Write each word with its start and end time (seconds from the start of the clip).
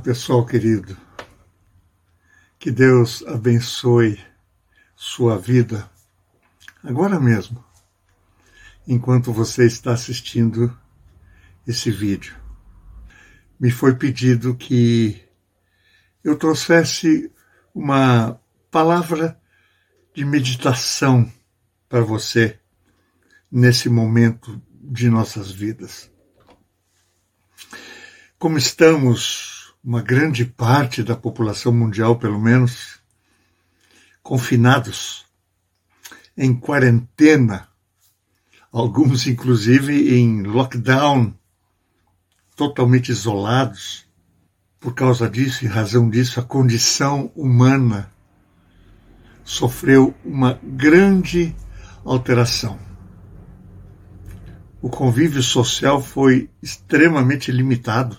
pessoal 0.00 0.44
querido. 0.46 0.96
Que 2.58 2.70
Deus 2.70 3.22
abençoe 3.26 4.18
sua 4.96 5.38
vida 5.38 5.90
agora 6.82 7.20
mesmo, 7.20 7.62
enquanto 8.86 9.32
você 9.32 9.66
está 9.66 9.92
assistindo 9.92 10.76
esse 11.66 11.90
vídeo. 11.90 12.34
Me 13.58 13.70
foi 13.70 13.94
pedido 13.94 14.54
que 14.54 15.22
eu 16.24 16.36
trouxesse 16.36 17.30
uma 17.74 18.40
palavra 18.70 19.38
de 20.14 20.24
meditação 20.24 21.30
para 21.88 22.00
você 22.00 22.58
nesse 23.50 23.88
momento 23.88 24.60
de 24.82 25.10
nossas 25.10 25.50
vidas. 25.50 26.10
Como 28.38 28.56
estamos 28.56 29.49
uma 29.82 30.02
grande 30.02 30.44
parte 30.44 31.02
da 31.02 31.16
população 31.16 31.72
mundial, 31.72 32.16
pelo 32.16 32.38
menos, 32.38 33.00
confinados, 34.22 35.24
em 36.36 36.54
quarentena, 36.54 37.68
alguns 38.70 39.26
inclusive 39.26 40.14
em 40.14 40.42
lockdown, 40.42 41.34
totalmente 42.54 43.10
isolados. 43.10 44.06
Por 44.78 44.94
causa 44.94 45.28
disso, 45.28 45.64
em 45.64 45.68
razão 45.68 46.08
disso, 46.08 46.40
a 46.40 46.42
condição 46.42 47.32
humana 47.34 48.10
sofreu 49.44 50.14
uma 50.24 50.58
grande 50.62 51.54
alteração. 52.04 52.78
O 54.80 54.88
convívio 54.88 55.42
social 55.42 56.00
foi 56.00 56.48
extremamente 56.62 57.50
limitado 57.50 58.16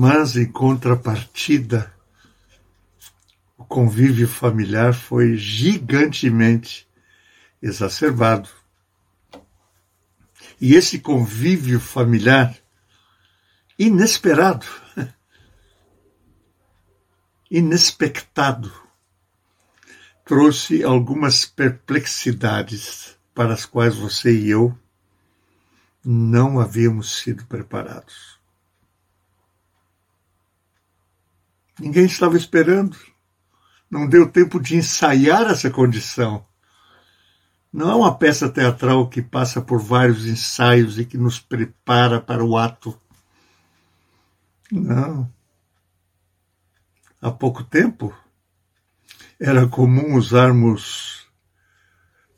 mas, 0.00 0.36
em 0.36 0.46
contrapartida, 0.46 1.92
o 3.56 3.64
convívio 3.64 4.28
familiar 4.28 4.94
foi 4.94 5.36
gigantemente 5.36 6.88
exacerbado. 7.60 8.48
E 10.60 10.76
esse 10.76 11.00
convívio 11.00 11.80
familiar 11.80 12.56
inesperado, 13.76 14.64
inexpectado, 17.50 18.72
trouxe 20.24 20.84
algumas 20.84 21.44
perplexidades 21.44 23.18
para 23.34 23.52
as 23.52 23.66
quais 23.66 23.96
você 23.96 24.32
e 24.32 24.48
eu 24.48 24.78
não 26.04 26.60
havíamos 26.60 27.18
sido 27.18 27.44
preparados. 27.46 28.37
Ninguém 31.78 32.06
estava 32.06 32.36
esperando. 32.36 32.96
Não 33.90 34.06
deu 34.06 34.28
tempo 34.28 34.60
de 34.60 34.76
ensaiar 34.76 35.50
essa 35.50 35.70
condição. 35.70 36.44
Não 37.72 37.90
é 37.90 37.94
uma 37.94 38.14
peça 38.14 38.48
teatral 38.48 39.08
que 39.08 39.22
passa 39.22 39.60
por 39.60 39.80
vários 39.80 40.26
ensaios 40.26 40.98
e 40.98 41.04
que 41.04 41.16
nos 41.16 41.38
prepara 41.38 42.20
para 42.20 42.44
o 42.44 42.56
ato. 42.56 42.98
Não. 44.70 45.30
Há 47.20 47.30
pouco 47.30 47.62
tempo 47.64 48.14
era 49.40 49.66
comum 49.68 50.16
usarmos 50.16 51.26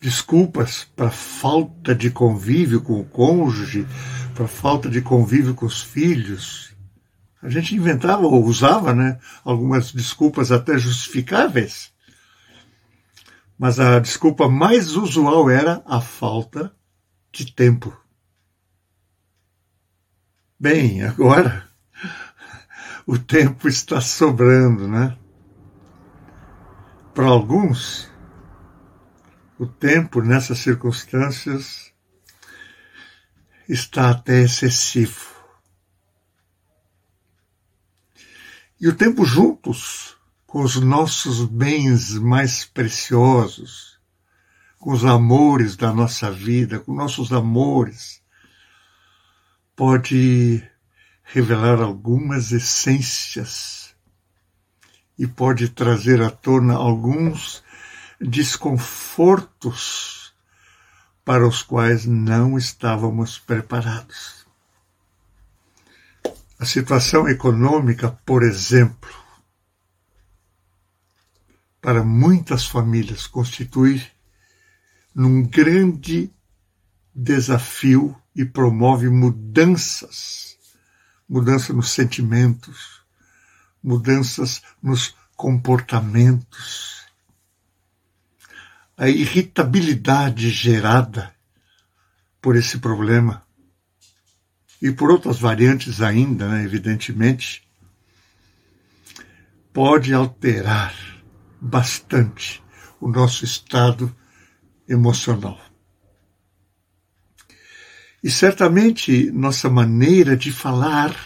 desculpas 0.00 0.84
para 0.96 1.10
falta 1.10 1.94
de 1.94 2.10
convívio 2.10 2.80
com 2.80 3.00
o 3.00 3.04
cônjuge, 3.04 3.86
para 4.34 4.48
falta 4.48 4.88
de 4.88 5.00
convívio 5.00 5.54
com 5.54 5.66
os 5.66 5.82
filhos 5.82 6.70
a 7.42 7.48
gente 7.48 7.74
inventava 7.74 8.26
ou 8.26 8.44
usava 8.44 8.94
né, 8.94 9.18
algumas 9.42 9.92
desculpas 9.92 10.52
até 10.52 10.78
justificáveis. 10.78 11.92
Mas 13.58 13.80
a 13.80 13.98
desculpa 13.98 14.48
mais 14.48 14.96
usual 14.96 15.50
era 15.50 15.82
a 15.86 16.00
falta 16.00 16.74
de 17.32 17.52
tempo. 17.52 17.96
Bem, 20.58 21.02
agora 21.02 21.66
o 23.06 23.18
tempo 23.18 23.68
está 23.68 24.00
sobrando, 24.00 24.86
né? 24.86 25.16
Para 27.14 27.26
alguns, 27.26 28.10
o 29.58 29.66
tempo 29.66 30.22
nessas 30.22 30.58
circunstâncias 30.58 31.92
está 33.68 34.10
até 34.10 34.42
excessivo. 34.42 35.29
E 38.80 38.88
o 38.88 38.94
tempo 38.94 39.26
juntos 39.26 40.16
com 40.46 40.62
os 40.62 40.76
nossos 40.76 41.44
bens 41.44 42.14
mais 42.14 42.64
preciosos, 42.64 44.00
com 44.78 44.92
os 44.92 45.04
amores 45.04 45.76
da 45.76 45.92
nossa 45.92 46.30
vida, 46.30 46.80
com 46.80 46.94
nossos 46.94 47.30
amores, 47.30 48.22
pode 49.76 50.66
revelar 51.22 51.82
algumas 51.82 52.52
essências 52.52 53.94
e 55.18 55.26
pode 55.26 55.68
trazer 55.68 56.22
à 56.22 56.30
tona 56.30 56.74
alguns 56.74 57.62
desconfortos 58.18 60.32
para 61.22 61.46
os 61.46 61.62
quais 61.62 62.06
não 62.06 62.56
estávamos 62.56 63.38
preparados. 63.38 64.39
A 66.60 66.66
situação 66.66 67.26
econômica, 67.26 68.10
por 68.26 68.42
exemplo, 68.42 69.08
para 71.80 72.04
muitas 72.04 72.66
famílias 72.66 73.26
constitui 73.26 74.06
num 75.14 75.42
grande 75.42 76.30
desafio 77.14 78.14
e 78.36 78.44
promove 78.44 79.08
mudanças, 79.08 80.58
mudança 81.26 81.72
nos 81.72 81.92
sentimentos, 81.92 83.00
mudanças 83.82 84.60
nos 84.82 85.16
comportamentos. 85.34 87.06
A 88.98 89.08
irritabilidade 89.08 90.50
gerada 90.50 91.34
por 92.38 92.54
esse 92.54 92.78
problema 92.80 93.42
e 94.80 94.90
por 94.90 95.10
outras 95.10 95.38
variantes 95.38 96.00
ainda, 96.00 96.48
né, 96.48 96.64
evidentemente, 96.64 97.68
pode 99.72 100.12
alterar 100.14 100.94
bastante 101.60 102.62
o 103.00 103.08
nosso 103.08 103.44
estado 103.44 104.14
emocional. 104.88 105.60
E 108.22 108.30
certamente 108.30 109.30
nossa 109.30 109.70
maneira 109.70 110.36
de 110.36 110.52
falar, 110.52 111.16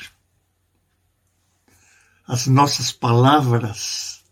as 2.26 2.46
nossas 2.46 2.92
palavras, 2.92 4.24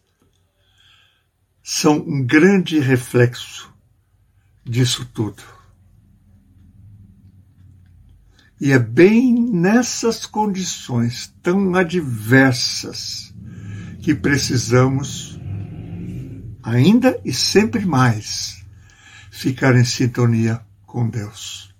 são 1.62 1.96
um 1.96 2.24
grande 2.24 2.78
reflexo 2.78 3.72
disso 4.64 5.04
tudo. 5.06 5.42
E 8.62 8.70
é 8.70 8.78
bem 8.78 9.34
nessas 9.34 10.24
condições 10.24 11.34
tão 11.42 11.74
adversas 11.74 13.34
que 14.00 14.14
precisamos, 14.14 15.36
ainda 16.62 17.20
e 17.24 17.32
sempre 17.32 17.84
mais, 17.84 18.64
ficar 19.32 19.74
em 19.74 19.84
sintonia 19.84 20.64
com 20.86 21.08
Deus. 21.08 21.74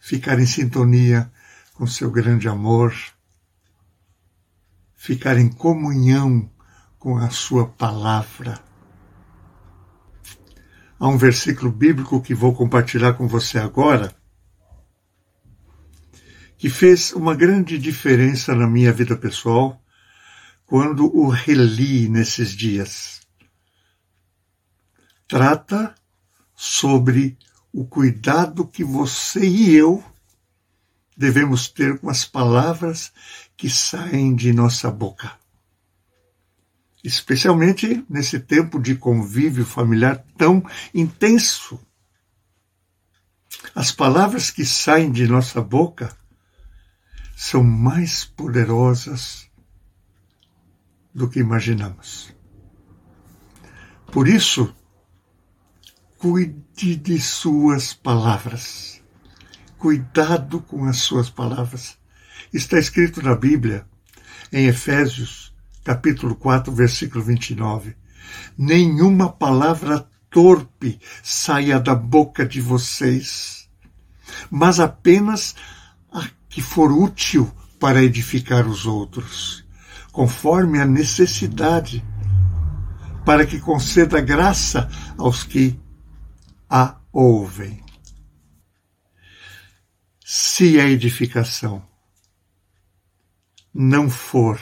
Ficar 0.00 0.40
em 0.40 0.46
sintonia 0.46 1.30
com 1.74 1.86
seu 1.86 2.10
grande 2.10 2.48
amor. 2.48 2.94
Ficar 4.96 5.36
em 5.36 5.50
comunhão 5.50 6.50
com 6.98 7.18
a 7.18 7.28
sua 7.28 7.68
palavra. 7.68 8.58
Há 10.98 11.06
um 11.06 11.18
versículo 11.18 11.70
bíblico 11.70 12.22
que 12.22 12.34
vou 12.34 12.54
compartilhar 12.54 13.12
com 13.12 13.28
você 13.28 13.58
agora 13.58 14.16
que 16.58 16.68
fez 16.68 17.12
uma 17.12 17.36
grande 17.36 17.78
diferença 17.78 18.52
na 18.52 18.66
minha 18.66 18.92
vida 18.92 19.16
pessoal 19.16 19.80
quando 20.66 21.06
o 21.16 21.28
reli 21.28 22.08
nesses 22.08 22.50
dias. 22.50 23.20
Trata 25.28 25.94
sobre 26.54 27.38
o 27.72 27.86
cuidado 27.86 28.66
que 28.66 28.82
você 28.82 29.46
e 29.46 29.74
eu 29.74 30.02
devemos 31.16 31.68
ter 31.68 31.98
com 31.98 32.10
as 32.10 32.24
palavras 32.24 33.12
que 33.56 33.70
saem 33.70 34.34
de 34.34 34.52
nossa 34.52 34.90
boca. 34.90 35.32
Especialmente 37.04 38.04
nesse 38.10 38.40
tempo 38.40 38.80
de 38.80 38.96
convívio 38.96 39.64
familiar 39.64 40.24
tão 40.36 40.64
intenso. 40.92 41.78
As 43.74 43.92
palavras 43.92 44.50
que 44.50 44.64
saem 44.64 45.10
de 45.10 45.26
nossa 45.28 45.60
boca 45.60 46.17
são 47.40 47.62
mais 47.62 48.24
poderosas 48.24 49.48
do 51.14 51.30
que 51.30 51.38
imaginamos. 51.38 52.34
Por 54.10 54.26
isso, 54.26 54.74
cuide 56.16 56.96
de 56.96 57.20
suas 57.20 57.94
palavras. 57.94 59.00
Cuidado 59.78 60.60
com 60.62 60.84
as 60.86 60.96
suas 60.96 61.30
palavras. 61.30 61.96
Está 62.52 62.76
escrito 62.76 63.22
na 63.22 63.36
Bíblia, 63.36 63.86
em 64.52 64.66
Efésios, 64.66 65.54
capítulo 65.84 66.34
4, 66.34 66.72
versículo 66.72 67.22
29. 67.22 67.96
Nenhuma 68.58 69.30
palavra 69.30 70.08
torpe 70.28 70.98
saia 71.22 71.78
da 71.78 71.94
boca 71.94 72.44
de 72.44 72.60
vocês, 72.60 73.70
mas 74.50 74.80
apenas 74.80 75.54
a 76.10 76.28
que 76.48 76.62
for 76.62 76.90
útil 76.90 77.52
para 77.78 78.02
edificar 78.02 78.66
os 78.66 78.86
outros, 78.86 79.64
conforme 80.10 80.80
a 80.80 80.86
necessidade, 80.86 82.04
para 83.24 83.46
que 83.46 83.60
conceda 83.60 84.20
graça 84.20 84.88
aos 85.16 85.44
que 85.44 85.78
a 86.68 86.98
ouvem. 87.12 87.84
Se 90.24 90.78
a 90.80 90.84
edificação 90.84 91.86
não 93.72 94.10
for 94.10 94.60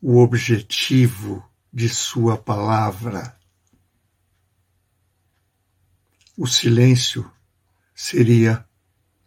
o 0.00 0.18
objetivo 0.18 1.44
de 1.72 1.88
Sua 1.88 2.36
palavra, 2.36 3.38
o 6.36 6.46
silêncio 6.46 7.30
seria 7.94 8.67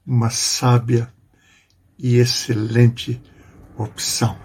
uma 0.05 0.29
sábia 0.29 1.13
e 1.97 2.17
excelente 2.17 3.21
opção. 3.77 4.37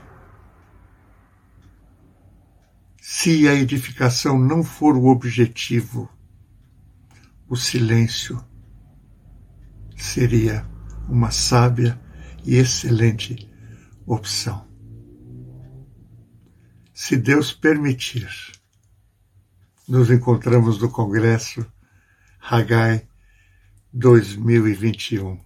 Se 3.00 3.48
a 3.48 3.54
edificação 3.54 4.38
não 4.38 4.62
for 4.62 4.96
o 4.96 5.06
objetivo, 5.06 6.10
o 7.48 7.56
silêncio 7.56 8.44
seria 9.96 10.66
uma 11.08 11.30
sábia 11.30 12.00
e 12.44 12.56
excelente 12.56 13.50
opção. 14.04 14.66
Se 16.92 17.16
Deus 17.16 17.52
permitir, 17.52 18.28
nos 19.88 20.10
encontramos 20.10 20.80
no 20.80 20.90
Congresso 20.90 21.64
Hagai 22.40 23.06
2021. 23.92 25.45